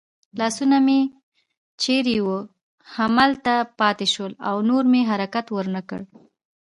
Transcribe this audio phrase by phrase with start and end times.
[0.39, 0.99] لاسونه مې
[1.81, 2.37] چېرې وو
[2.95, 6.01] همالته پاتې شول او نور مې حرکت ور نه کړ.